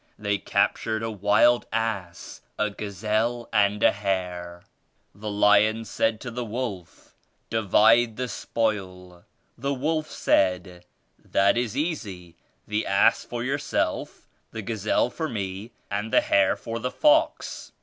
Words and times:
They 0.17 0.39
captured 0.39 1.03
a 1.03 1.11
wild 1.11 1.67
ass, 1.71 2.41
a 2.57 2.71
gazelle 2.71 3.47
and 3.53 3.83
a 3.83 3.91
hare. 3.91 4.63
The 5.13 5.29
lion 5.29 5.85
said 5.85 6.19
to 6.21 6.31
the 6.31 6.43
wolf, 6.43 7.15
'Divide 7.51 8.15
the 8.17 8.27
spoil.' 8.27 9.25
The 9.59 9.75
wolf 9.75 10.09
said, 10.09 10.85
'That 11.19 11.55
is 11.55 11.77
easy; 11.77 12.35
the 12.65 12.87
ass 12.87 13.23
for 13.23 13.43
yourself, 13.43 14.27
the 14.49 14.63
gazelle 14.63 15.11
for 15.11 15.29
me 15.29 15.71
and 15.91 16.11
the 16.11 16.21
hare 16.21 16.55
for 16.55 16.79
the 16.79 16.89
fox.' 16.89 17.71